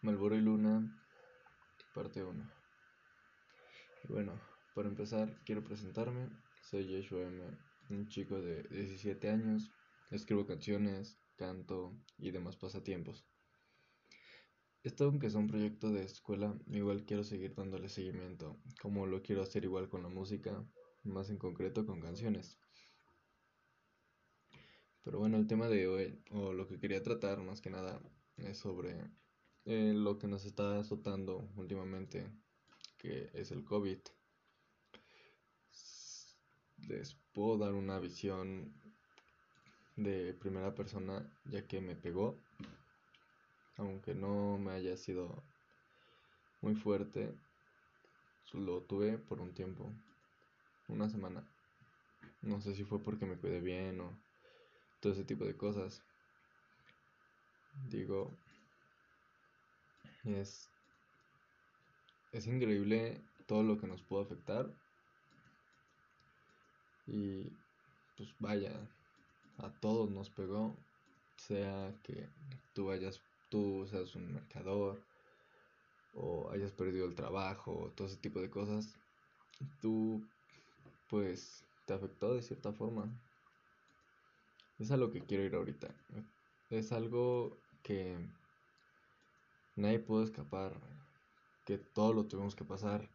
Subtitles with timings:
[0.00, 0.96] Malboro y Luna,
[1.92, 2.50] parte 1.
[4.04, 4.40] Y bueno,
[4.72, 6.28] para empezar, quiero presentarme.
[6.62, 7.44] Soy Joshua M.,
[7.90, 9.72] un chico de 17 años.
[10.12, 13.26] Escribo canciones, canto y demás pasatiempos.
[14.84, 19.42] Esto, aunque es un proyecto de escuela, igual quiero seguir dándole seguimiento, como lo quiero
[19.42, 20.64] hacer igual con la música,
[21.02, 22.56] más en concreto con canciones.
[25.02, 28.00] Pero bueno, el tema de hoy, o lo que quería tratar más que nada,
[28.36, 29.10] es sobre
[29.70, 32.26] eh, lo que nos está azotando últimamente,
[32.96, 33.98] que es el COVID.
[36.88, 38.72] Les puedo dar una visión
[39.94, 42.38] de primera persona, ya que me pegó,
[43.76, 45.42] aunque no me haya sido
[46.62, 47.34] muy fuerte,
[48.54, 49.92] lo tuve por un tiempo,
[50.88, 51.46] una semana.
[52.40, 54.18] No sé si fue porque me cuidé bien o
[55.00, 56.02] todo ese tipo de cosas.
[57.90, 58.34] Digo,
[60.24, 60.68] es,
[62.32, 64.70] es increíble todo lo que nos puede afectar.
[67.06, 67.50] Y
[68.16, 68.72] pues vaya,
[69.58, 70.74] a todos nos pegó.
[71.36, 72.28] Sea que
[72.74, 75.00] tú vayas, tú seas un mercador
[76.14, 78.94] o hayas perdido el trabajo, todo ese tipo de cosas.
[79.80, 80.22] Tú
[81.08, 83.08] pues te afectó de cierta forma.
[84.78, 85.88] Es a lo que quiero ir ahorita.
[86.70, 88.16] Es algo que
[89.78, 90.72] nadie pudo escapar,
[91.64, 93.08] que todo lo tuvimos que pasar.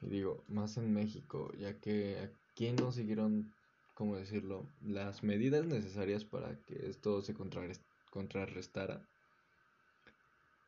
[0.00, 3.52] Y digo, más en México, ya que aquí no siguieron,
[3.94, 9.02] ¿cómo decirlo?, las medidas necesarias para que esto se contrarrestara.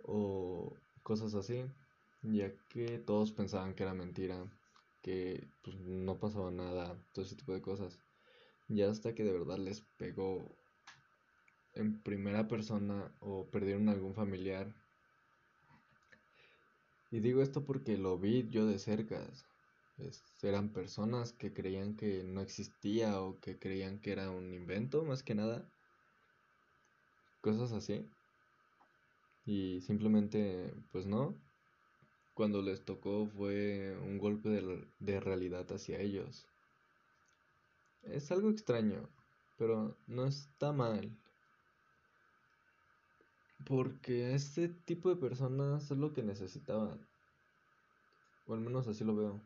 [0.02, 0.72] O
[1.02, 1.64] cosas así,
[2.22, 4.44] ya que todos pensaban que era mentira,
[5.02, 7.98] que pues, no pasaba nada, todo ese tipo de cosas.
[8.68, 10.44] Ya hasta que de verdad les pegó
[11.80, 14.74] en primera persona o perdieron algún familiar.
[17.10, 19.26] Y digo esto porque lo vi yo de cerca.
[20.42, 25.22] eran personas que creían que no existía o que creían que era un invento más
[25.22, 25.68] que nada.
[27.40, 28.06] Cosas así.
[29.44, 31.34] Y simplemente, pues no.
[32.34, 36.46] Cuando les tocó fue un golpe de, de realidad hacia ellos.
[38.02, 39.08] Es algo extraño,
[39.58, 41.10] pero no está mal.
[43.66, 47.06] Porque este tipo de personas es lo que necesitaban.
[48.46, 49.40] O al menos así lo veo.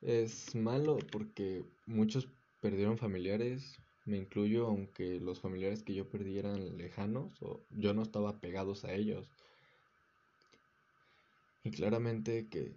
[0.00, 2.28] Es malo porque muchos
[2.60, 8.02] perdieron familiares, me incluyo, aunque los familiares que yo perdí eran lejanos o yo no
[8.02, 9.30] estaba pegados a ellos.
[11.64, 12.74] Y claramente que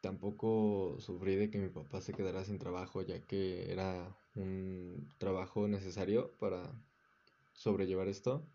[0.00, 5.68] tampoco sufrí de que mi papá se quedara sin trabajo, ya que era un trabajo
[5.68, 6.70] necesario para
[7.56, 8.46] sobrellevar esto?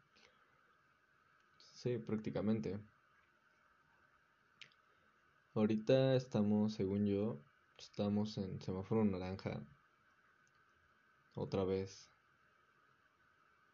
[1.74, 2.80] Sí, prácticamente.
[5.54, 7.42] Ahorita estamos, según yo,
[7.78, 9.62] estamos en semáforo naranja.
[11.36, 12.08] Otra vez.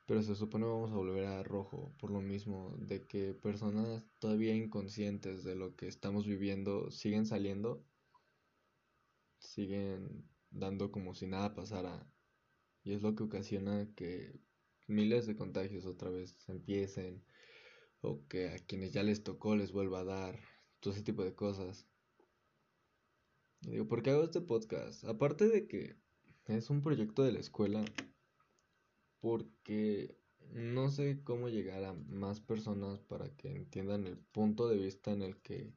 [0.08, 4.56] Pero se supone vamos a volver a rojo por lo mismo de que personas todavía
[4.56, 7.84] inconscientes de lo que estamos viviendo siguen saliendo.
[9.40, 12.08] Siguen dando como si nada pasara.
[12.84, 14.40] Y es lo que ocasiona que
[14.88, 17.24] miles de contagios otra vez empiecen
[18.02, 20.40] o que a quienes ya les tocó les vuelva a dar,
[20.80, 21.88] todo ese tipo de cosas.
[23.62, 25.04] digo, ¿por qué hago este podcast?
[25.06, 25.96] Aparte de que
[26.46, 27.84] es un proyecto de la escuela,
[29.20, 30.16] porque
[30.54, 35.22] no sé cómo llegar a más personas para que entiendan el punto de vista en
[35.22, 35.74] el que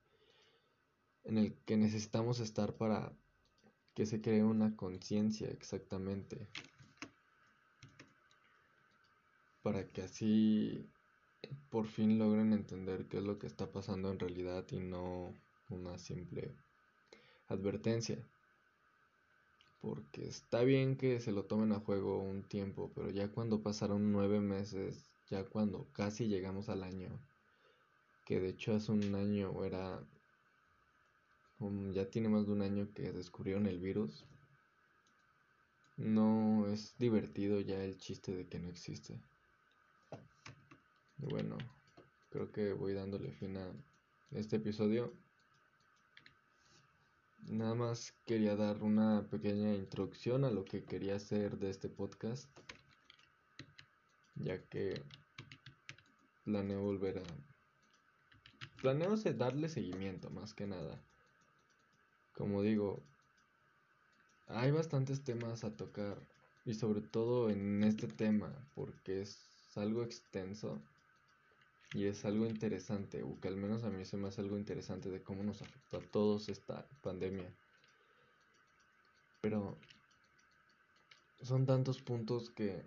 [1.24, 3.14] en el que necesitamos estar para
[3.94, 6.48] que se cree una conciencia exactamente
[9.62, 10.88] para que así
[11.70, 15.34] por fin logren entender qué es lo que está pasando en realidad y no
[15.68, 16.54] una simple
[17.48, 18.18] advertencia.
[19.80, 24.12] Porque está bien que se lo tomen a juego un tiempo, pero ya cuando pasaron
[24.12, 27.08] nueve meses, ya cuando casi llegamos al año,
[28.26, 30.04] que de hecho hace un año era,
[31.92, 34.26] ya tiene más de un año que descubrieron el virus,
[35.96, 39.18] no es divertido ya el chiste de que no existe.
[41.22, 41.58] Y bueno,
[42.30, 43.70] creo que voy dándole fin a
[44.30, 45.12] este episodio.
[47.48, 52.48] Nada más quería dar una pequeña introducción a lo que quería hacer de este podcast,
[54.36, 55.02] ya que
[56.44, 57.22] planeo volver a...
[58.80, 61.02] Planeo darle seguimiento más que nada.
[62.32, 63.02] Como digo,
[64.46, 66.16] hay bastantes temas a tocar
[66.64, 70.80] y sobre todo en este tema porque es algo extenso
[71.92, 75.10] y es algo interesante, o que al menos a mí se me hace algo interesante
[75.10, 77.52] de cómo nos afectó a todos esta pandemia.
[79.40, 79.76] Pero
[81.42, 82.84] son tantos puntos que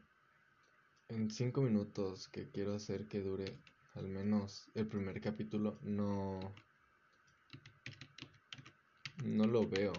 [1.09, 3.57] en cinco minutos que quiero hacer que dure
[3.95, 6.39] al menos el primer capítulo no
[9.23, 9.93] no lo veo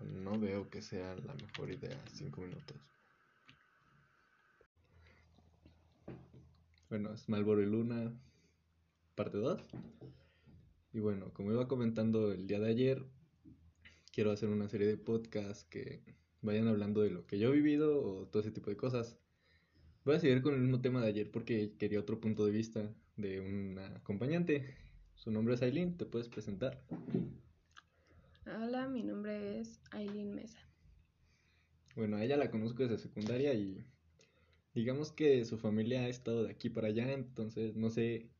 [0.00, 2.76] no veo que sea la mejor idea cinco minutos
[6.88, 8.12] bueno es Malboro y Luna
[9.14, 9.60] parte 2
[10.92, 13.06] y bueno como iba comentando el día de ayer
[14.12, 16.02] quiero hacer una serie de podcasts que
[16.42, 19.16] vayan hablando de lo que yo he vivido o todo ese tipo de cosas.
[20.04, 22.92] Voy a seguir con el mismo tema de ayer porque quería otro punto de vista
[23.16, 24.74] de una acompañante.
[25.14, 26.82] Su nombre es Aileen, ¿te puedes presentar?
[28.46, 30.58] Hola, mi nombre es Aileen Mesa.
[31.94, 33.84] Bueno, a ella la conozco desde secundaria y
[34.78, 38.30] digamos que su familia ha estado de aquí para allá, entonces no sé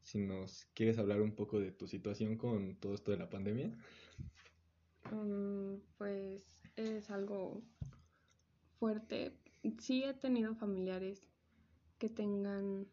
[0.00, 3.76] si nos quieres hablar un poco de tu situación con todo esto de la pandemia.
[5.12, 6.46] Mm, pues
[6.76, 7.62] es algo
[8.78, 9.36] fuerte.
[9.78, 11.28] Sí he tenido familiares
[11.98, 12.86] que tengan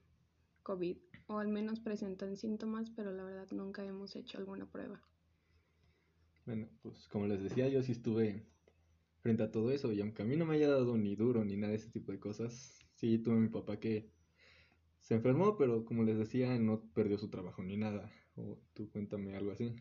[0.64, 0.98] COVID
[1.28, 5.02] o al menos presentan síntomas, pero la verdad nunca hemos hecho alguna prueba.
[6.46, 8.44] Bueno, pues como les decía, yo sí estuve
[9.24, 11.56] frente a todo eso y aunque a mí no me haya dado ni duro ni
[11.56, 14.12] nada de ese tipo de cosas, sí tuve a mi papá que
[15.00, 18.12] se enfermó, pero como les decía, no perdió su trabajo ni nada.
[18.36, 19.76] O tú cuéntame algo así.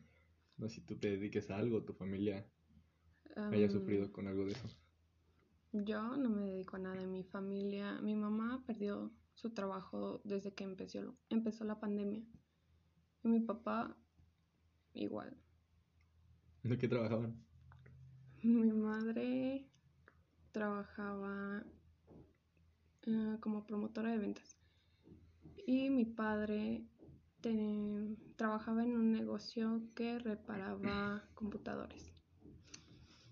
[0.56, 2.49] No sé si tú te dediques a algo, tu familia
[3.37, 4.69] haya sufrido con algo de eso.
[5.73, 7.05] Yo no me dedico a nada.
[7.06, 12.23] Mi familia, mi mamá perdió su trabajo desde que empezó, empezó la pandemia.
[13.25, 13.97] Y mi papá
[14.95, 15.37] igual.
[16.62, 17.51] ¿De qué trabajaban?
[18.43, 19.69] Mi madre
[20.50, 21.65] trabajaba
[23.06, 24.56] eh, como promotora de ventas.
[25.65, 26.85] Y mi padre
[28.37, 32.12] trabajaba en un negocio que reparaba computadores.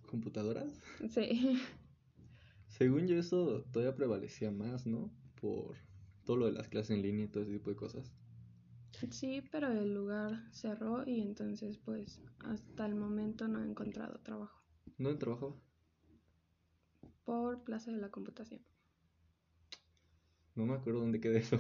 [0.06, 0.80] ¿Computadoras?
[1.08, 1.60] Sí.
[2.68, 5.10] Según yo eso todavía prevalecía más, ¿no?
[5.40, 5.76] Por
[6.24, 8.12] todo lo de las clases en línea y todo ese tipo de cosas.
[9.10, 14.59] Sí, pero el lugar cerró y entonces pues hasta el momento no he encontrado trabajo.
[14.98, 15.54] ¿Dónde trabajaba?
[17.24, 18.60] Por Plaza de la Computación.
[20.54, 21.58] No me acuerdo dónde queda eso.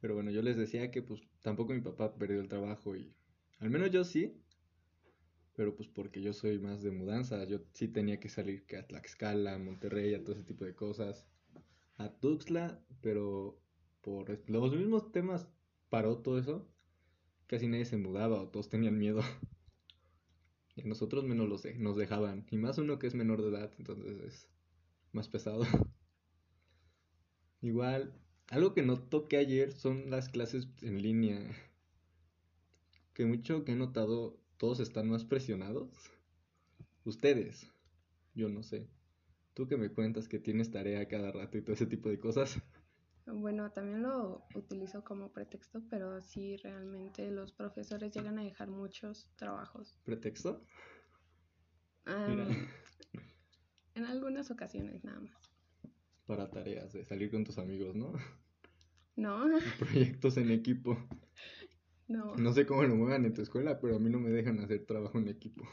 [0.00, 3.14] Pero bueno, yo les decía que pues tampoco mi papá perdió el trabajo y
[3.58, 4.40] al menos yo sí.
[5.54, 9.54] Pero pues porque yo soy más de mudanza, yo sí tenía que salir a Tlaxcala,
[9.54, 11.26] a Monterrey, a todo ese tipo de cosas.
[11.96, 13.58] A Tuxtla, pero
[14.02, 15.48] por los mismos temas
[15.88, 16.68] paró todo eso.
[17.46, 19.22] Casi nadie se mudaba o todos tenían miedo.
[20.76, 22.46] Y a nosotros menos los nos dejaban.
[22.50, 24.48] Y más uno que es menor de edad, entonces es
[25.12, 25.64] más pesado.
[27.62, 28.14] Igual,
[28.48, 31.40] algo que no toqué ayer son las clases en línea.
[33.14, 35.88] Que mucho que he notado, todos están más presionados.
[37.04, 37.72] Ustedes,
[38.34, 38.86] yo no sé.
[39.54, 42.60] Tú que me cuentas que tienes tarea cada rato y todo ese tipo de cosas.
[43.26, 49.28] Bueno, también lo utilizo como pretexto, pero sí realmente los profesores llegan a dejar muchos
[49.36, 49.98] trabajos.
[50.04, 50.64] ¿Pretexto?
[53.94, 55.56] en algunas ocasiones nada más
[56.26, 58.12] para tareas, de salir con tus amigos, ¿no?
[59.14, 59.46] No.
[59.78, 60.98] Proyectos en equipo.
[62.08, 62.36] No.
[62.36, 64.84] No sé cómo lo muevan en tu escuela, pero a mí no me dejan hacer
[64.84, 65.64] trabajo en equipo.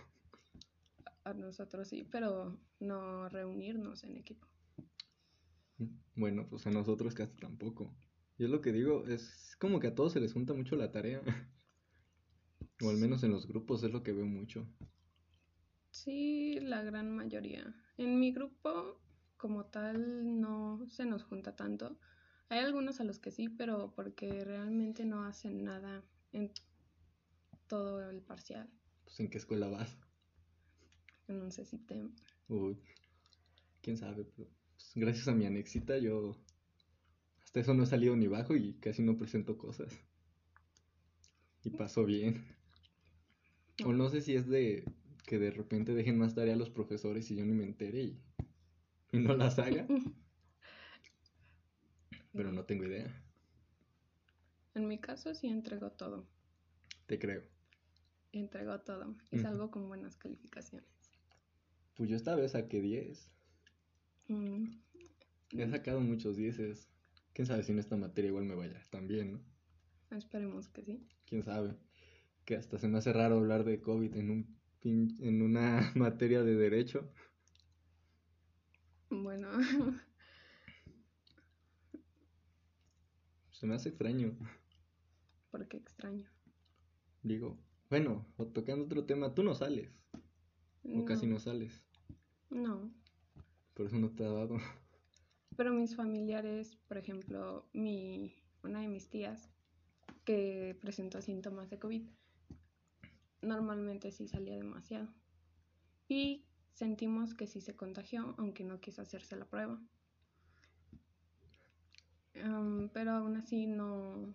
[1.24, 4.48] A nosotros sí, pero no reunirnos en equipo.
[6.15, 7.93] Bueno, pues a nosotros casi tampoco.
[8.38, 10.91] Y es lo que digo, es como que a todos se les junta mucho la
[10.91, 11.22] tarea.
[12.82, 14.67] o al menos en los grupos es lo que veo mucho.
[15.91, 17.75] Sí, la gran mayoría.
[17.98, 19.00] En mi grupo
[19.38, 21.98] como tal no se nos junta tanto.
[22.50, 26.51] Hay algunos a los que sí, pero porque realmente no hacen nada en
[27.67, 28.70] todo el parcial.
[29.03, 29.98] Pues en qué escuela vas?
[31.27, 32.15] En un CCTEM.
[32.48, 32.77] Uy,
[33.82, 34.50] quién sabe, pero
[34.91, 36.35] pues, gracias a mi anexita yo
[37.43, 39.93] hasta eso no he salido ni bajo y casi no presento cosas.
[41.63, 42.45] Y pasó bien.
[43.85, 44.85] O no sé si es de
[45.25, 48.19] que de repente dejen más tarea a los profesores y yo ni me entere y
[49.13, 49.87] y no las haga.
[52.33, 53.07] Pero no tengo idea.
[54.73, 56.27] En mi caso sí entregó todo.
[57.05, 57.43] Te creo.
[58.31, 59.15] Entregó todo.
[59.29, 60.89] Es algo con buenas calificaciones.
[61.95, 63.31] Pues yo esta vez saqué 10.
[64.27, 64.65] Mm.
[65.51, 66.89] He sacado muchos dieces.
[67.33, 70.17] Quién sabe si en esta materia igual me vaya también, ¿no?
[70.17, 71.07] Esperemos que sí.
[71.25, 71.75] Quién sabe.
[72.45, 75.17] Que hasta se me hace raro hablar de COVID en, un pin...
[75.19, 77.11] en una materia de derecho.
[79.09, 79.49] Bueno.
[83.51, 84.37] se me hace extraño.
[85.51, 86.29] ¿Por qué extraño?
[87.21, 87.57] Digo,
[87.89, 89.89] bueno, tocando otro tema, tú no sales.
[90.83, 91.85] O casi no sales.
[92.49, 92.91] No.
[93.73, 94.57] Por eso no te ha dado.
[95.55, 99.49] Pero mis familiares, por ejemplo, mi, una de mis tías
[100.25, 102.07] que presentó síntomas de COVID,
[103.41, 105.07] normalmente sí salía demasiado.
[106.07, 109.79] Y sentimos que sí se contagió, aunque no quiso hacerse la prueba.
[112.93, 114.33] pero aún así no,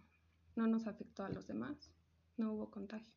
[0.57, 1.93] no nos afectó a los demás,
[2.37, 3.13] no hubo contagio.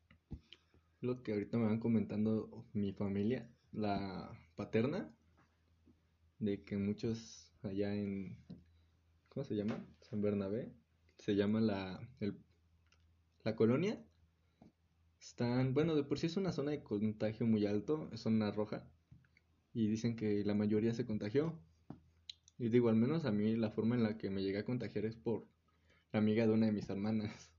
[1.00, 5.12] Lo que ahorita me van comentando mi familia, la paterna,
[6.42, 8.36] de que muchos allá en,
[9.28, 9.86] ¿cómo se llama?
[10.00, 10.72] San Bernabé,
[11.18, 12.00] se llama la,
[13.44, 14.04] la colonia.
[15.20, 18.84] Están, bueno, de por sí es una zona de contagio muy alto, es zona roja,
[19.72, 21.56] y dicen que la mayoría se contagió.
[22.58, 25.04] Y digo, al menos a mí la forma en la que me llegué a contagiar
[25.04, 25.46] es por
[26.12, 27.52] la amiga de una de mis hermanas.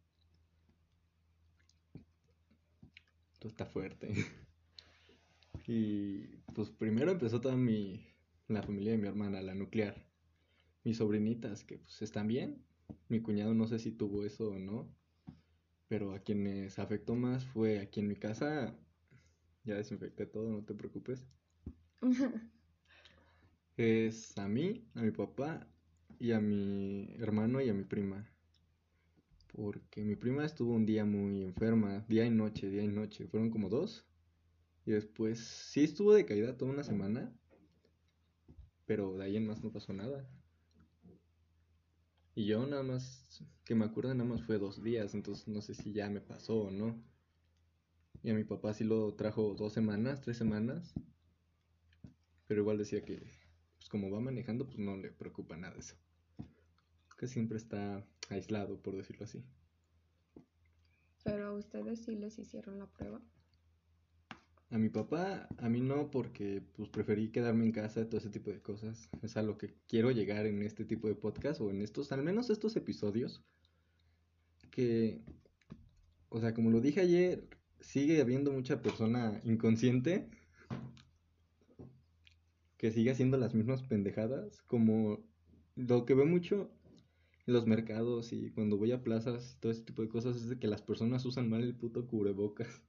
[3.31, 4.13] Esto está fuerte.
[5.67, 8.12] y pues primero empezó toda mi,
[8.47, 10.05] la familia de mi hermana, la nuclear.
[10.83, 12.63] Mis sobrinitas, que pues están bien.
[13.07, 14.93] Mi cuñado no sé si tuvo eso o no.
[15.87, 18.77] Pero a quienes afectó más fue aquí en mi casa.
[19.63, 21.25] Ya desinfecté todo, no te preocupes.
[23.77, 25.67] es a mí, a mi papá
[26.19, 28.29] y a mi hermano y a mi prima.
[29.53, 33.27] Porque mi prima estuvo un día muy enferma, día y noche, día y noche.
[33.27, 34.05] Fueron como dos.
[34.85, 37.31] Y después sí estuvo de caída toda una semana.
[38.85, 40.27] Pero de ahí en más no pasó nada.
[42.35, 45.13] Y yo nada más, que me acuerdo, nada más fue dos días.
[45.13, 47.01] Entonces no sé si ya me pasó o no.
[48.23, 50.93] Y a mi papá sí lo trajo dos semanas, tres semanas.
[52.47, 53.31] Pero igual decía que,
[53.75, 55.95] pues como va manejando, pues no le preocupa nada eso.
[57.17, 59.45] Que siempre está aislado, por decirlo así.
[61.23, 63.21] Pero a ustedes sí les hicieron la prueba.
[64.73, 68.49] A mi papá, a mí no, porque pues preferí quedarme en casa, todo ese tipo
[68.49, 69.07] de cosas.
[69.21, 72.23] Es a lo que quiero llegar en este tipo de podcast o en estos, al
[72.23, 73.43] menos estos episodios.
[74.71, 75.21] Que,
[76.29, 77.47] o sea, como lo dije ayer,
[77.81, 80.27] sigue habiendo mucha persona inconsciente
[82.77, 85.23] que sigue haciendo las mismas pendejadas, como
[85.75, 86.71] lo que veo mucho
[87.45, 90.57] en los mercados y cuando voy a plazas todo ese tipo de cosas es de
[90.57, 92.81] que las personas usan mal el puto cubrebocas.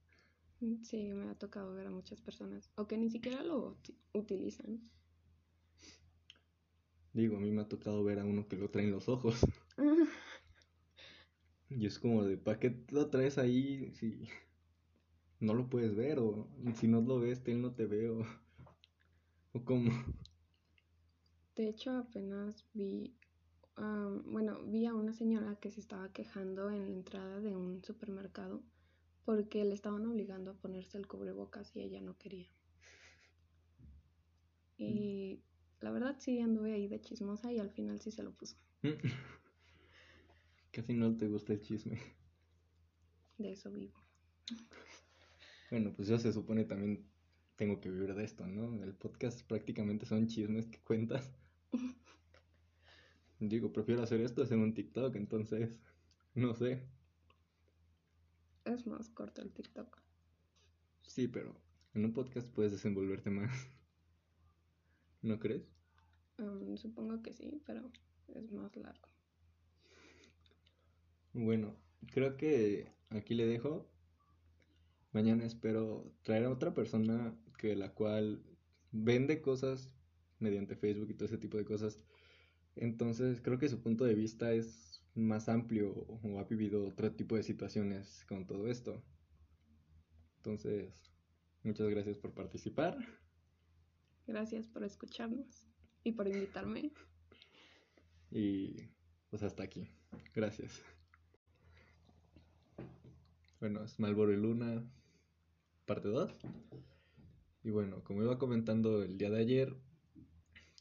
[0.59, 3.77] Sí, me ha tocado ver a muchas personas, o que ni siquiera lo
[4.13, 4.79] utilizan.
[7.13, 9.39] Digo, a mí me ha tocado ver a uno que lo trae en los ojos.
[11.69, 14.27] y es como de, ¿para qué lo traes ahí si
[15.39, 16.19] no lo puedes ver?
[16.19, 18.09] O si no lo ves, él no te ve.
[18.09, 18.25] O
[19.55, 19.89] ¿O cómo?
[21.55, 23.15] De hecho, apenas vi,
[24.25, 28.61] bueno, vi a una señora que se estaba quejando en la entrada de un supermercado
[29.25, 32.47] porque le estaban obligando a ponerse el cubrebocas y ella no quería.
[34.77, 35.41] Y
[35.81, 38.55] la verdad sí anduve ahí de chismosa y al final sí se lo puso.
[40.71, 41.99] Casi no te gusta el chisme.
[43.37, 43.93] De eso vivo.
[45.71, 47.05] Bueno, pues yo se supone también
[47.55, 48.83] tengo que vivir de esto, ¿no?
[48.83, 51.33] El podcast prácticamente son chismes que cuentas.
[53.39, 55.69] Digo, prefiero hacer esto hacer un TikTok, entonces,
[56.33, 56.83] no sé.
[58.65, 60.01] Es más corto el TikTok.
[61.03, 61.55] Sí, pero
[61.93, 63.51] en un podcast puedes desenvolverte más.
[65.21, 65.71] ¿No crees?
[66.39, 67.91] Um, supongo que sí, pero
[68.27, 69.07] es más largo.
[71.33, 71.75] Bueno,
[72.11, 73.87] creo que aquí le dejo.
[75.11, 78.43] Mañana espero traer a otra persona que la cual
[78.91, 79.91] vende cosas
[80.39, 81.99] mediante Facebook y todo ese tipo de cosas.
[82.75, 87.35] Entonces creo que su punto de vista es más amplio o ha vivido otro tipo
[87.35, 89.01] de situaciones con todo esto.
[90.37, 90.93] Entonces,
[91.63, 92.97] muchas gracias por participar.
[94.27, 95.67] Gracias por escucharnos
[96.03, 96.91] y por invitarme.
[98.29, 98.75] Y
[99.29, 99.87] pues hasta aquí.
[100.33, 100.81] Gracias.
[103.59, 104.83] Bueno, es Malboro y Luna,
[105.85, 106.31] parte 2.
[107.63, 109.75] Y bueno, como iba comentando el día de ayer,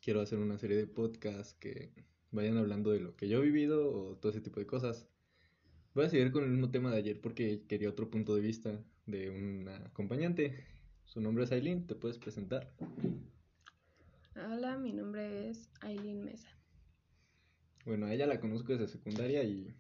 [0.03, 1.95] quiero hacer una serie de podcasts que
[2.35, 5.07] vayan hablando de lo que yo he vivido o todo ese tipo de cosas.
[5.95, 8.83] Voy a seguir con el mismo tema de ayer porque quería otro punto de vista
[9.07, 10.67] de una acompañante.
[11.05, 12.75] Su nombre es Aileen, ¿te puedes presentar?
[14.35, 16.49] Hola, mi nombre es Aileen Mesa.
[17.87, 19.73] Bueno, a ella la conozco desde secundaria y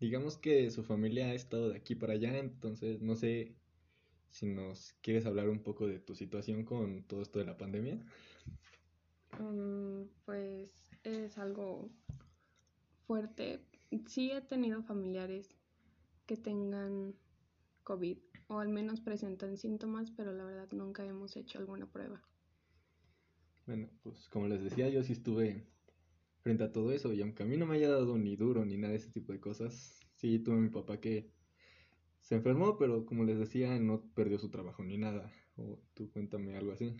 [0.00, 3.54] digamos que su familia ha estado de aquí para allá, entonces no sé
[4.30, 8.04] si nos quieres hablar un poco de tu situación con todo esto de la pandemia.
[9.30, 9.50] Pues
[11.04, 11.90] es algo
[13.06, 13.60] fuerte
[14.06, 15.48] sí he tenido familiares
[16.26, 17.14] que tengan
[17.82, 22.22] COVID o al menos presentan síntomas, pero la verdad nunca hemos hecho alguna prueba.
[23.66, 25.66] Bueno, pues como les decía, yo sí estuve
[26.40, 28.76] frente a todo eso y aunque a mí no me haya dado ni duro ni
[28.76, 31.30] nada de ese tipo de cosas, sí tuve mi papá que
[32.20, 35.32] se enfermó, pero como les decía, no perdió su trabajo ni nada.
[35.56, 36.96] O tú cuéntame algo así.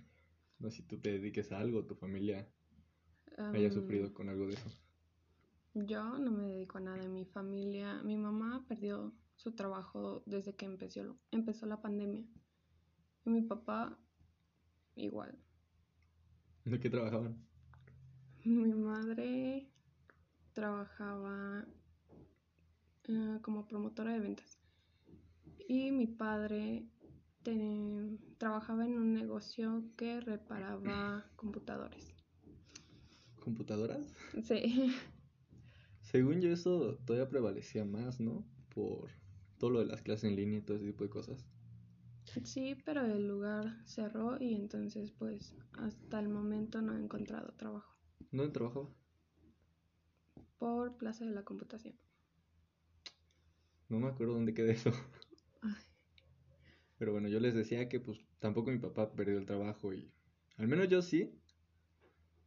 [0.58, 2.48] No si tú te dediques a algo, tu familia
[3.38, 4.70] haya sufrido con algo de eso.
[5.74, 7.08] Yo no me dedico a nada.
[7.08, 12.26] Mi familia, mi mamá perdió su trabajo desde que empezó, empezó la pandemia.
[13.24, 13.98] Y mi papá
[14.96, 15.38] igual.
[16.64, 17.46] ¿De qué trabajaban?
[18.44, 19.70] Mi madre
[20.52, 21.66] trabajaba
[23.04, 24.58] eh, como promotora de ventas.
[25.68, 26.88] Y mi padre
[28.38, 32.19] trabajaba en un negocio que reparaba computadores.
[33.50, 34.14] ¿Computadoras?
[34.44, 34.94] Sí.
[36.02, 38.46] Según yo eso todavía prevalecía más, ¿no?
[38.72, 39.10] Por
[39.58, 41.44] todo lo de las clases en línea y todo ese tipo de cosas.
[42.44, 47.92] Sí, pero el lugar cerró y entonces pues hasta el momento no he encontrado trabajo.
[48.30, 48.88] ¿Dónde trabajaba?
[50.56, 51.98] Por Plaza de la Computación.
[53.88, 54.92] No me acuerdo dónde quedé eso.
[56.98, 60.12] Pero bueno, yo les decía que pues tampoco mi papá perdió el trabajo y
[60.56, 61.39] al menos yo sí.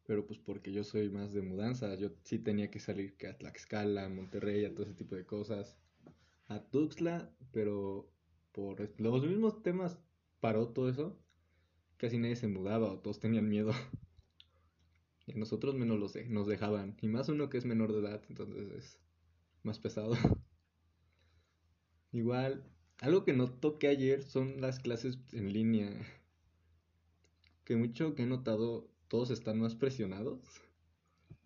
[0.06, 4.06] Pero pues porque yo soy más de mudanza, yo sí tenía que salir a Tlaxcala,
[4.06, 5.78] a Monterrey, a todo ese tipo de cosas.
[6.48, 8.12] A Tuxtla, pero
[8.52, 10.00] por los mismos temas
[10.40, 11.18] paró todo eso.
[11.98, 13.72] Casi nadie se mudaba o todos tenían miedo.
[15.26, 16.98] Y a nosotros menos los nos dejaban.
[17.02, 19.00] Y más uno que es menor de edad, entonces es
[19.64, 20.18] más pesado.
[22.12, 22.64] Igual,
[23.00, 25.90] algo que no toqué ayer son las clases en línea.
[27.64, 30.40] Que mucho que he notado, todos están más presionados.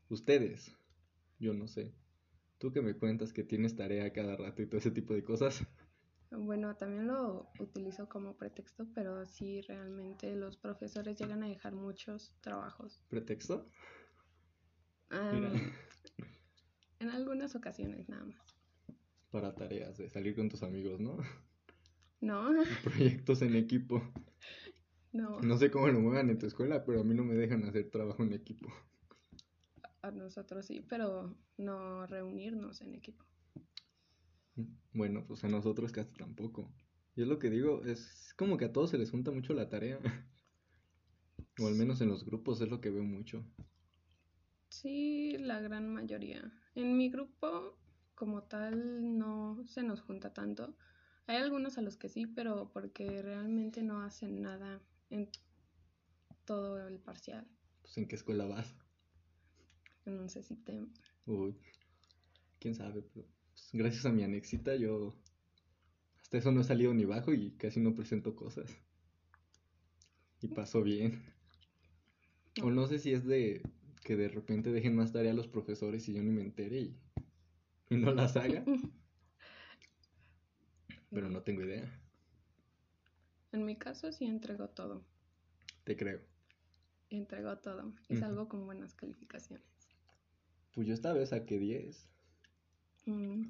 [0.08, 0.74] Ustedes,
[1.38, 1.94] yo no sé.
[2.60, 5.68] Tú que me cuentas que tienes tarea cada rato y todo ese tipo de cosas.
[6.32, 12.34] Bueno, también lo utilizo como pretexto, pero sí realmente los profesores llegan a dejar muchos
[12.40, 13.02] trabajos.
[13.10, 13.70] ¿Pretexto?
[15.12, 18.56] en algunas ocasiones nada más.
[19.30, 21.18] Para tareas de salir con tus amigos, ¿no?
[22.22, 22.50] No.
[22.86, 24.02] Proyectos en equipo.
[25.12, 25.40] No.
[25.42, 27.90] No sé cómo lo muevan en tu escuela, pero a mí no me dejan hacer
[27.90, 28.68] trabajo en equipo.
[30.02, 33.26] A nosotros sí, pero no reunirnos en equipo.
[34.94, 36.72] Bueno, pues a nosotros casi tampoco.
[37.16, 40.00] Yo lo que digo es como que a todos se les junta mucho la tarea.
[41.60, 43.44] o al menos en los grupos es lo que veo mucho.
[44.70, 46.52] Sí, la gran mayoría.
[46.76, 47.78] En mi grupo,
[48.16, 50.76] como tal, no se nos junta tanto.
[51.26, 55.30] Hay algunos a los que sí, pero porque realmente no hacen nada en
[56.46, 57.48] todo el parcial.
[57.82, 58.74] Pues en qué escuela vas?
[60.06, 60.94] En un CCTEM.
[61.26, 61.58] Uy,
[62.60, 65.14] quién sabe, pero pues, gracias a mi anexita yo
[66.28, 68.70] hasta eso no he salido ni bajo y casi no presento cosas.
[70.42, 71.24] Y pasó bien.
[72.62, 73.62] O no sé si es de
[74.04, 76.98] que de repente dejen más tarea a los profesores y yo ni me entere y,
[77.96, 78.66] no las haga.
[81.12, 81.90] Pero no tengo idea.
[83.58, 85.04] En mi caso sí entrego todo.
[85.84, 86.22] Te creo.
[87.10, 89.66] Entrego todo y salgo con buenas calificaciones.
[90.74, 92.08] Pues yo esta vez saqué 10.
[93.08, 93.46] Mm.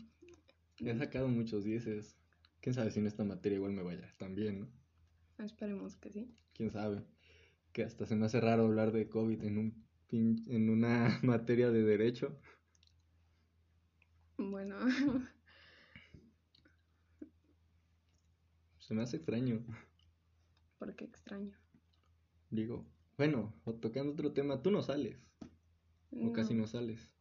[0.78, 2.15] He sacado muchos dieces.
[2.62, 5.43] Quién sabe si en esta materia igual me vaya también, ¿no?
[5.43, 6.34] Esperemos que sí.
[6.54, 7.04] Quién sabe.
[7.74, 11.84] Que hasta se me hace raro hablar de COVID en un en una materia de
[11.84, 12.39] derecho.
[14.38, 14.78] Bueno.
[18.80, 19.65] se me hace extraño.
[20.78, 21.58] ¿Por qué extraño?
[22.50, 22.86] Digo,
[23.18, 25.18] bueno, o tocando otro tema, tú no sales.
[26.12, 27.12] O casi no sales.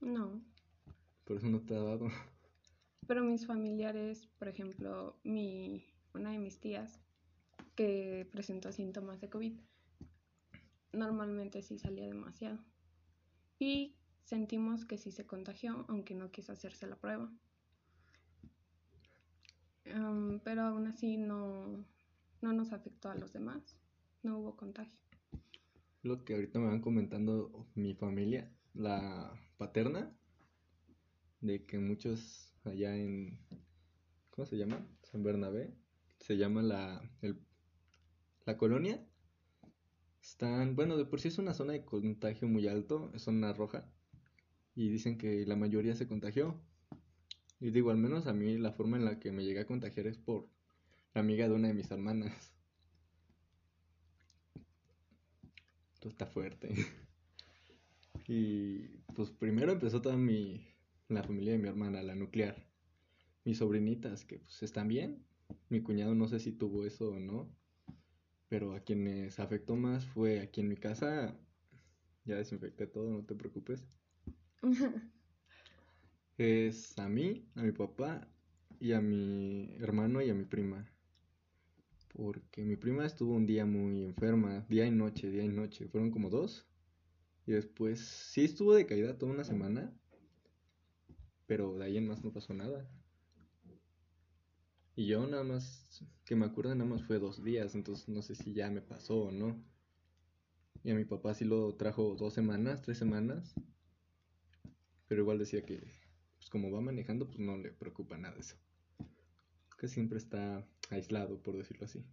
[0.00, 0.42] No.
[1.24, 2.08] Por eso no te ha dado.
[3.06, 5.84] Pero mis familiares, por ejemplo, mi,
[6.14, 7.00] una de mis tías
[7.74, 9.58] que presentó síntomas de COVID,
[10.92, 12.58] normalmente sí salía demasiado.
[13.58, 17.32] Y sentimos que sí se contagió, aunque no quiso hacerse la prueba.
[20.44, 21.84] pero aún así no,
[22.40, 23.76] no nos afectó a los demás,
[24.22, 24.98] no hubo contagio.
[26.02, 30.16] Lo que ahorita me van comentando mi familia, la paterna,
[31.40, 33.38] de que muchos allá en,
[34.30, 34.86] ¿cómo se llama?
[35.02, 35.74] San Bernabé,
[36.18, 37.02] se llama la,
[38.46, 39.06] la colonia.
[40.22, 43.90] Están, bueno, de por sí es una zona de contagio muy alto, es zona roja,
[44.74, 46.60] y dicen que la mayoría se contagió.
[47.58, 50.06] Y digo, al menos a mí la forma en la que me llegué a contagiar
[50.06, 50.48] es por
[51.14, 52.52] amiga de una de mis hermanas.
[55.94, 56.74] Esto está fuerte.
[58.26, 60.66] Y pues primero empezó toda mi
[61.08, 62.56] la familia de mi hermana, la nuclear.
[63.44, 65.26] Mis sobrinitas, que pues están bien.
[65.68, 67.52] Mi cuñado no sé si tuvo eso o no.
[68.48, 71.36] Pero a quienes afectó más fue aquí en mi casa.
[72.24, 73.86] Ya desinfecté todo, no te preocupes.
[76.38, 78.28] es a mí, a mi papá
[78.78, 80.88] y a mi hermano y a mi prima.
[82.12, 85.88] Porque mi prima estuvo un día muy enferma, día y noche, día y noche.
[85.88, 86.66] Fueron como dos.
[87.46, 89.92] Y después sí estuvo de caída toda una semana.
[91.46, 92.88] Pero de ahí en más no pasó nada.
[94.96, 97.74] Y yo nada más, que me acuerdo, nada más fue dos días.
[97.74, 99.62] Entonces no sé si ya me pasó o no.
[100.82, 103.54] Y a mi papá sí lo trajo dos semanas, tres semanas.
[105.06, 105.80] Pero igual decía que,
[106.36, 108.56] pues como va manejando, pues no le preocupa nada eso.
[109.78, 112.04] Que siempre está aislado, por decirlo así.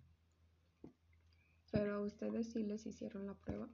[1.72, 3.70] Pero a ustedes sí les hicieron la prueba.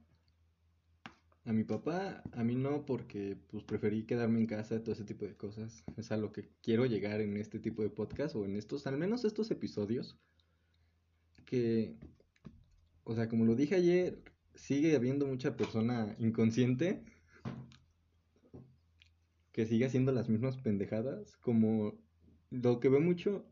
[1.46, 5.26] A mi papá, a mí no, porque pues preferí quedarme en casa, todo ese tipo
[5.26, 5.84] de cosas.
[5.96, 8.96] Es a lo que quiero llegar en este tipo de podcast o en estos, al
[8.96, 10.18] menos estos episodios.
[11.44, 11.96] Que,
[13.04, 14.22] o sea, como lo dije ayer,
[14.54, 17.04] sigue habiendo mucha persona inconsciente
[19.52, 21.36] que sigue haciendo las mismas pendejadas.
[21.36, 21.94] Como
[22.50, 23.44] lo que veo mucho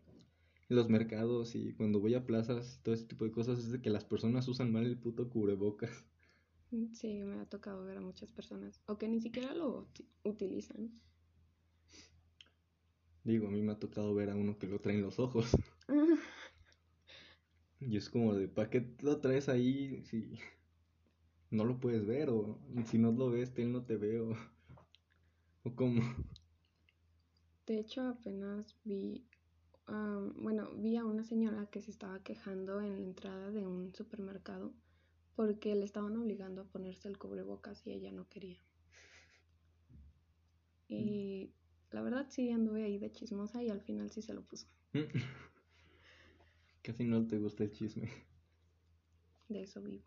[0.73, 3.83] en los mercados y cuando voy a plazas, todo ese tipo de cosas, es de
[3.83, 6.05] que las personas usan mal el puto cubrebocas.
[6.95, 8.81] Sí, me ha tocado ver a muchas personas.
[8.87, 9.89] O que ni siquiera lo
[10.25, 10.91] utilizan.
[13.25, 15.51] Digo, a mí me ha tocado ver a uno que lo trae en los ojos.
[17.81, 20.39] y es como de, ¿para qué lo traes ahí si
[21.51, 22.31] no lo puedes ver?
[22.31, 24.21] O si no lo ves, él no te ve.
[24.21, 24.35] O,
[25.65, 26.03] o cómo.
[27.67, 29.25] De hecho, apenas vi,
[30.37, 34.73] bueno, vi a una señora que se estaba quejando en la entrada de un supermercado
[35.37, 38.59] porque le estaban obligando a ponerse el cubrebocas y ella no quería.
[40.89, 41.53] Y
[41.91, 44.67] la verdad sí anduve ahí de chismosa y al final sí se lo puso.
[46.83, 48.11] Casi no te gusta el chisme.
[49.49, 50.05] De eso vivo.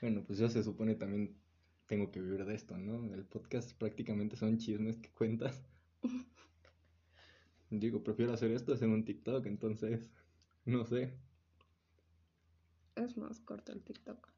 [0.00, 1.36] Bueno, pues yo se supone también
[1.86, 3.12] tengo que vivir de esto, ¿no?
[3.14, 5.62] El podcast prácticamente son chismes que cuentas.
[7.78, 10.10] Digo, prefiero hacer esto en un TikTok, entonces,
[10.66, 11.16] no sé.
[12.96, 14.28] Es más corto el TikTok.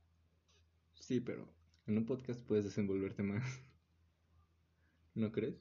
[0.95, 1.49] Sí, pero
[1.87, 3.43] en un podcast puedes desenvolverte más.
[5.15, 5.61] ¿No crees?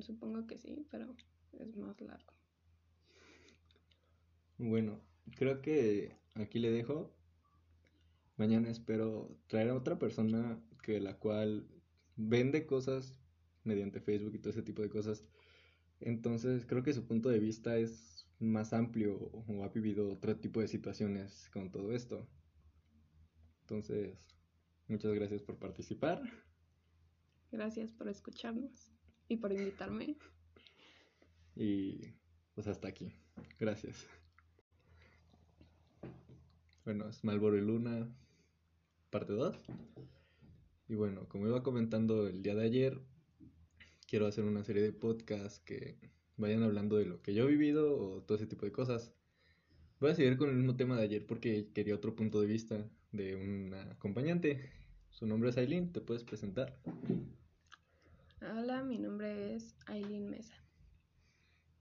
[0.00, 1.14] supongo que sí, pero
[1.52, 2.32] es más largo.
[4.58, 5.00] Bueno,
[5.36, 7.14] creo que aquí le dejo.
[8.36, 11.68] Mañana espero traer a otra persona que la cual
[12.16, 13.20] vende cosas
[13.64, 15.24] mediante Facebook y todo ese tipo de cosas.
[16.00, 20.60] Entonces creo que su punto de vista es más amplio o ha vivido otro tipo
[20.60, 22.28] de situaciones con todo esto.
[23.62, 24.18] Entonces,
[24.88, 26.22] muchas gracias por participar.
[27.50, 28.92] Gracias por escucharnos
[29.28, 30.16] y por invitarme.
[31.58, 32.12] Y
[32.54, 33.14] pues hasta aquí.
[33.58, 34.06] Gracias.
[36.84, 38.14] Bueno, es Malboro y Luna,
[39.08, 39.56] parte 2.
[40.88, 43.00] Y bueno, como iba comentando el día de ayer,
[44.06, 45.98] quiero hacer una serie de podcasts que
[46.36, 49.12] vayan hablando de lo que yo he vivido o todo ese tipo de cosas.
[50.00, 52.88] Voy a seguir con el mismo tema de ayer porque quería otro punto de vista
[53.12, 54.70] de una acompañante.
[55.10, 56.78] Su nombre es Aileen, ¿te puedes presentar?
[58.42, 60.54] Hola, mi nombre es Aileen Mesa.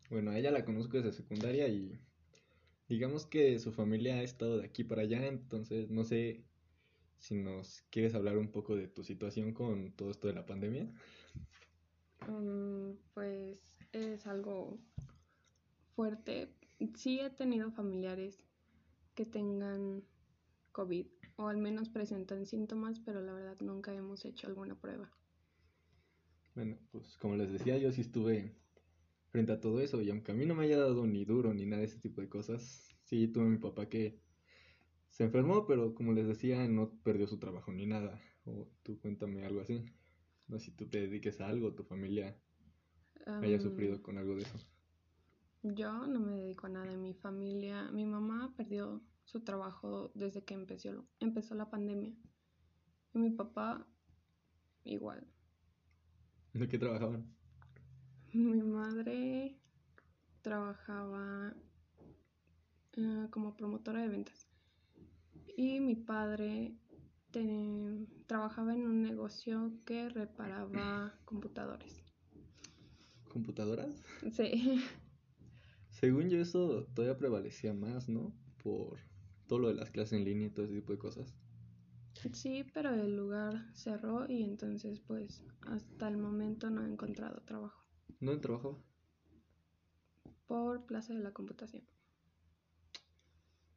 [0.10, 2.00] Bueno, a ella la conozco desde secundaria y
[2.88, 6.46] digamos que su familia ha estado de aquí para allá, entonces no sé
[7.18, 10.90] si nos quieres hablar un poco de tu situación con todo esto de la pandemia.
[12.28, 13.60] Mm, pues
[13.94, 14.80] es algo
[15.96, 16.54] fuerte.
[16.96, 18.44] Sí he tenido familiares
[19.16, 20.04] que tengan
[20.72, 21.08] COVID
[21.38, 25.12] o al menos presentan síntomas, pero la verdad nunca hemos hecho alguna prueba.
[26.54, 28.56] Bueno, pues como les decía, yo sí estuve
[29.30, 31.66] frente a todo eso y aunque a mí no me haya dado ni duro ni
[31.66, 34.22] nada de ese tipo de cosas, sí tuve mi papá que
[35.10, 38.22] se enfermó, pero como les decía, no perdió su trabajo ni nada.
[38.46, 39.84] O tú cuéntame algo así.
[40.48, 42.38] No sé si tú te dediques a algo, tu familia
[43.26, 44.60] haya sufrido con algo de eso.
[45.64, 47.90] Yo no me dedico a nada en mi familia.
[47.92, 52.14] Mi mamá perdió su trabajo desde que empezó, empezó la pandemia.
[53.14, 53.88] Y mi papá
[54.84, 55.28] igual.
[56.54, 57.36] ¿De qué trabajaban?
[58.34, 59.58] Mi madre
[60.42, 61.56] trabajaba
[62.94, 64.48] eh, como promotora de ventas.
[65.58, 66.76] Y mi padre
[68.28, 72.04] trabajaba en un negocio que reparaba computadores.
[73.30, 74.04] ¿Computadoras?
[74.32, 74.84] Sí.
[75.90, 78.34] Según yo eso todavía prevalecía más, ¿no?
[78.64, 79.00] Por
[79.48, 81.36] todo lo de las clases en línea y todo ese tipo de cosas.
[82.34, 87.86] Sí, pero el lugar cerró y entonces pues hasta el momento no he encontrado trabajo.
[88.20, 88.78] ¿Dónde trabajaba?
[90.48, 91.84] Por Plaza de la Computación.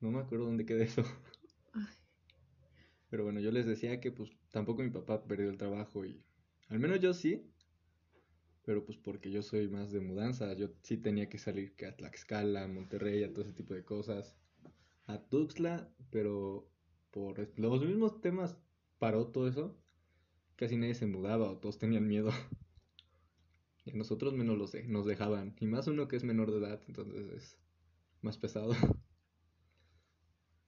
[0.00, 1.02] No me acuerdo dónde quedé eso.
[3.10, 6.22] Pero bueno, yo les decía que pues tampoco mi papá perdió el trabajo y
[6.68, 7.50] al menos yo sí.
[8.64, 12.64] Pero pues porque yo soy más de mudanza, yo sí tenía que salir a Tlaxcala,
[12.64, 14.36] a Monterrey, a todo ese tipo de cosas.
[15.06, 16.70] A Tuxtla, pero
[17.10, 18.58] por los mismos temas
[18.98, 19.78] paró todo eso.
[20.56, 22.30] Casi nadie se mudaba o todos tenían miedo.
[23.84, 25.56] Y a nosotros menos los nos dejaban.
[25.60, 27.58] Y más uno que es menor de edad, entonces es
[28.20, 28.74] más pesado.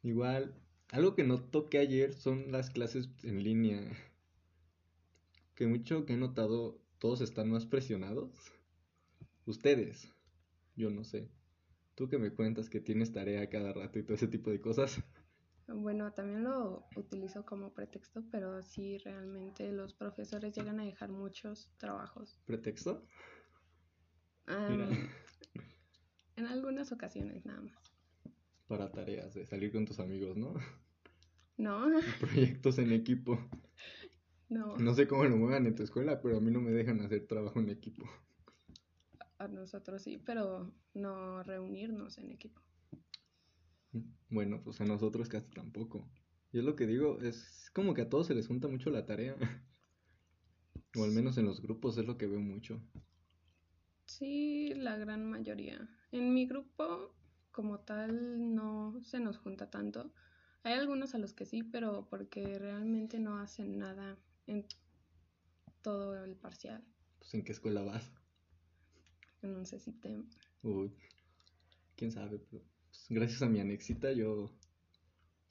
[0.03, 0.55] Igual,
[0.93, 3.81] algo que no toqué ayer son las clases en línea.
[5.55, 8.31] Que mucho que he notado, todos están más presionados.
[9.47, 10.13] Ustedes,
[10.77, 11.31] yo no sé.
[11.95, 15.03] Tú que me cuentas que tienes tarea cada rato y todo ese tipo de cosas.
[15.69, 21.71] Bueno, también lo utilizo como pretexto, pero sí realmente los profesores llegan a dejar muchos
[21.79, 22.41] trabajos.
[22.47, 23.07] ¿Pretexto?
[26.37, 27.93] en algunas ocasiones nada más.
[28.67, 30.55] Para tareas, de salir con tus amigos, ¿no?
[31.61, 31.91] No.
[32.21, 33.39] Proyectos en equipo.
[34.49, 34.79] No.
[34.79, 37.27] No sé cómo lo muevan en tu escuela, pero a mí no me dejan hacer
[37.27, 38.09] trabajo en equipo.
[39.37, 42.63] A nosotros sí, pero no reunirnos en equipo.
[44.31, 46.09] Bueno, pues a nosotros casi tampoco.
[46.51, 49.05] Y es lo que digo, es como que a todos se les junta mucho la
[49.05, 49.37] tarea.
[50.97, 52.81] o al menos en los grupos es lo que veo mucho.
[54.07, 55.87] Sí, la gran mayoría.
[56.11, 57.15] En mi grupo,
[57.51, 60.11] como tal, no se nos junta tanto.
[60.63, 64.67] Hay algunos a los que sí, pero porque realmente no hacen nada en
[65.83, 66.85] todo el parcial.
[67.19, 68.11] Pues en qué escuela vas?
[69.43, 70.29] En un CCTEM.
[70.63, 70.93] Uy,
[71.97, 74.51] quién sabe, pero pues, gracias a mi anexita yo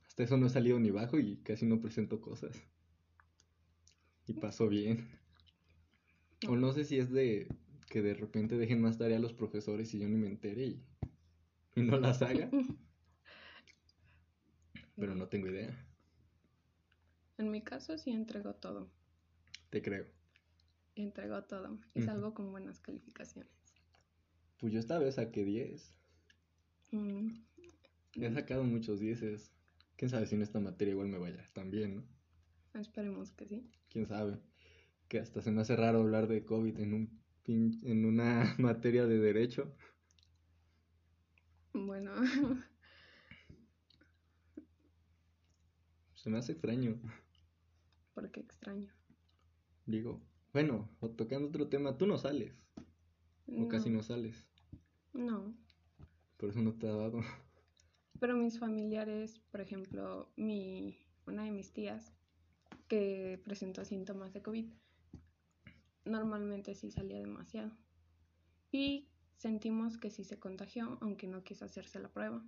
[0.08, 2.56] hasta eso no he salido ni bajo y casi no presento cosas.
[4.28, 5.08] Y pasó bien.
[6.48, 7.48] O no sé si es de
[7.89, 10.84] que de repente dejen más tarea a los profesores y yo ni me entere y,
[11.76, 12.50] y no las haga.
[15.00, 15.76] Pero no tengo idea.
[17.38, 18.92] En mi caso sí entrego todo.
[19.70, 20.06] Te creo.
[20.96, 23.52] Entrego todo y salgo con buenas calificaciones.
[24.58, 25.96] Pues yo esta vez saqué 10.
[26.92, 27.30] Mm.
[28.16, 29.52] He sacado muchos 10.
[29.96, 32.80] Quién sabe si en esta materia igual me vaya también, ¿no?
[32.80, 33.70] Esperemos que sí.
[33.90, 34.40] Quién sabe.
[35.08, 39.20] Que hasta se me hace raro hablar de COVID en un en una materia de
[39.20, 39.74] derecho.
[41.74, 42.12] Bueno.
[46.20, 47.00] Se me hace extraño.
[48.14, 48.92] ¿Por qué extraño?
[49.86, 52.54] Digo, bueno, tocando otro tema, tú no sales.
[53.48, 54.46] O casi no sales.
[55.14, 55.56] No.
[56.36, 57.22] Por eso no te ha dado.
[58.20, 62.12] Pero mis familiares, por ejemplo, mi, una de mis tías
[62.90, 64.70] que presentó síntomas de COVID,
[66.04, 67.72] normalmente sí salía demasiado.
[68.74, 72.44] Y sentimos que sí se contagió, aunque no quiso hacerse la prueba.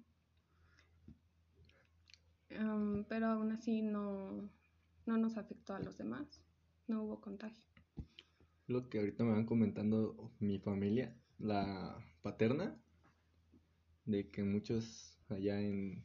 [3.07, 4.49] Pero aún así no,
[5.05, 6.41] no nos afectó a los demás,
[6.87, 7.65] no hubo contagio.
[8.67, 12.77] Lo que ahorita me van comentando mi familia, la paterna,
[14.05, 16.03] de que muchos allá en,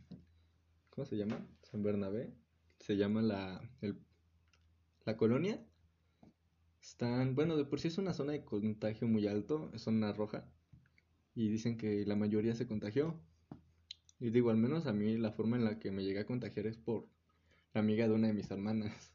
[0.90, 1.46] ¿cómo se llama?
[1.62, 2.34] San Bernabé,
[2.78, 3.60] se llama la,
[5.04, 5.64] la colonia,
[6.80, 10.48] están, bueno, de por sí es una zona de contagio muy alto, es zona roja,
[11.34, 13.20] y dicen que la mayoría se contagió.
[14.18, 16.66] Y digo, al menos a mí la forma en la que me llegué a contagiar
[16.66, 17.08] es por
[17.74, 19.12] la amiga de una de mis hermanas.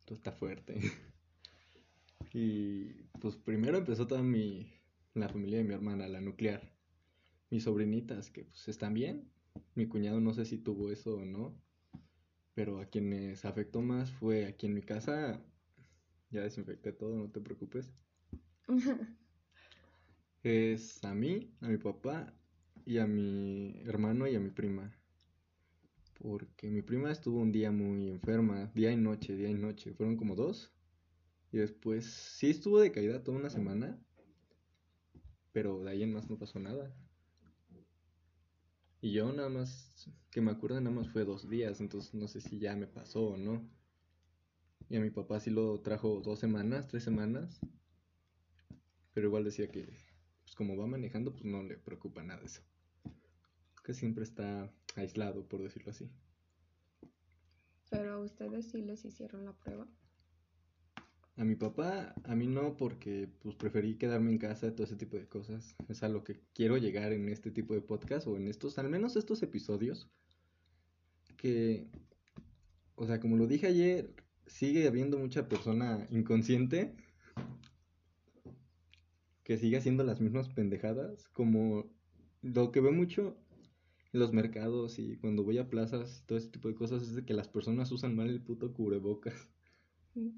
[0.00, 0.80] Esto está fuerte.
[2.32, 4.72] y pues primero empezó toda mi,
[5.14, 6.72] la familia de mi hermana, la nuclear.
[7.50, 9.30] Mis sobrinitas, que pues están bien.
[9.76, 11.56] Mi cuñado no sé si tuvo eso o no.
[12.54, 15.40] Pero a quienes afectó más fue aquí en mi casa.
[16.30, 17.92] Ya desinfecté todo, no te preocupes.
[20.42, 22.34] es a mí, a mi papá
[22.84, 24.92] y a mi hermano y a mi prima.
[26.18, 29.92] Porque mi prima estuvo un día muy enferma, día y noche, día y noche.
[29.94, 30.72] Fueron como dos.
[31.50, 33.98] Y después sí estuvo de caída toda una semana.
[35.52, 36.94] Pero de ahí en más no pasó nada.
[39.00, 39.92] Y yo nada más,
[40.30, 43.30] que me acuerdo nada más fue dos días, entonces no sé si ya me pasó
[43.30, 43.68] o no.
[44.88, 47.58] Y a mi papá sí lo trajo dos semanas, tres semanas.
[49.12, 49.92] Pero igual decía que,
[50.52, 52.60] pues como va manejando, pues no le preocupa nada eso.
[53.82, 56.10] Que siempre está aislado, por decirlo así.
[57.88, 59.88] Pero a ustedes sí les hicieron la prueba.
[61.36, 65.16] A mi papá, a mí no, porque pues preferí quedarme en casa, todo ese tipo
[65.16, 65.74] de cosas.
[65.88, 68.90] Es a lo que quiero llegar en este tipo de podcast o en estos, al
[68.90, 70.10] menos estos episodios.
[71.38, 71.88] que,
[72.94, 74.14] o sea, como lo dije ayer,
[74.46, 76.94] sigue habiendo mucha persona inconsciente
[79.52, 81.84] que sigue haciendo las mismas pendejadas, como
[82.40, 83.36] lo que veo mucho
[84.14, 87.26] en los mercados y cuando voy a plazas, todo ese tipo de cosas, es de
[87.26, 89.50] que las personas usan mal el puto cubrebocas.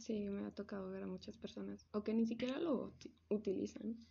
[0.00, 2.92] Sí, me ha tocado ver a muchas personas, o que ni siquiera lo
[3.28, 4.04] utilizan.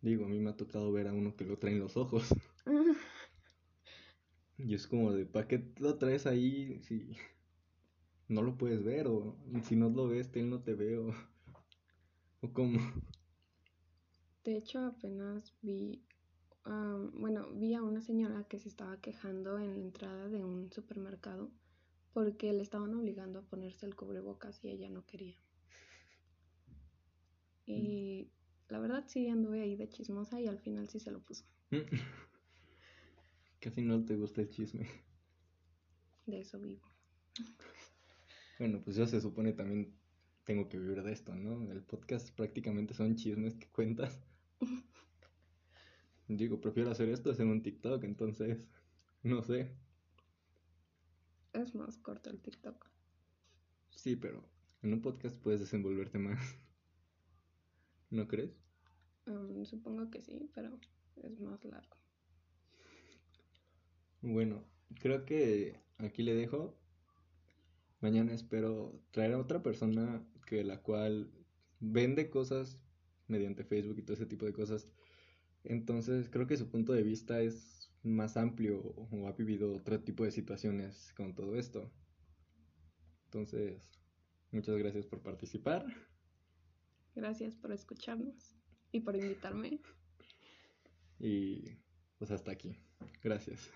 [0.00, 2.32] Digo, a mí me ha tocado ver a uno que lo trae en los ojos.
[4.58, 7.16] y es como de, ¿para qué lo traes ahí si
[8.28, 9.08] no lo puedes ver?
[9.08, 11.00] O si no lo ves, él no te ve,
[12.46, 12.78] o, cómo.
[14.44, 16.04] De hecho, apenas vi,
[17.12, 21.50] bueno, vi a una señora que se estaba quejando en la entrada de un supermercado
[22.12, 25.36] porque le estaban obligando a ponerse el cubrebocas y ella no quería.
[27.66, 28.30] Y
[28.68, 31.44] la verdad sí anduve ahí de chismosa y al final sí se lo puso.
[33.60, 34.86] Casi no te gusta el chisme.
[36.26, 36.82] De eso vivo.
[38.58, 39.92] Bueno, pues yo se supone también
[40.46, 41.70] tengo que vivir de esto, ¿no?
[41.72, 44.18] El podcast prácticamente son chismes que cuentas.
[46.28, 48.64] Digo, prefiero hacer esto hacer un TikTok, entonces,
[49.24, 49.72] no sé.
[51.52, 52.86] Es más corto el TikTok.
[53.90, 54.48] Sí, pero
[54.82, 56.38] en un podcast puedes desenvolverte más.
[58.10, 58.56] ¿No crees?
[59.64, 60.78] supongo que sí, pero
[61.16, 61.96] es más largo.
[64.22, 64.64] Bueno,
[65.00, 66.78] creo que aquí le dejo.
[68.00, 71.30] Mañana espero traer a otra persona que la cual
[71.80, 72.78] vende cosas
[73.28, 74.88] mediante Facebook y todo ese tipo de cosas.
[75.64, 80.24] Entonces creo que su punto de vista es más amplio o ha vivido otro tipo
[80.24, 81.90] de situaciones con todo esto.
[83.24, 84.00] Entonces,
[84.52, 85.84] muchas gracias por participar.
[87.14, 88.56] Gracias por escucharnos
[88.92, 89.80] y por invitarme.
[91.18, 91.78] Y
[92.18, 92.76] pues hasta aquí.
[93.22, 93.70] Gracias.